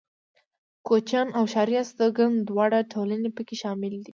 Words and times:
کوچيان 0.87 1.27
او 1.37 1.43
ښاري 1.53 1.75
استوگن 1.81 2.31
دواړه 2.49 2.79
ټولنې 2.93 3.29
پکې 3.35 3.55
شاملې 3.61 3.97
وې. 3.99 4.09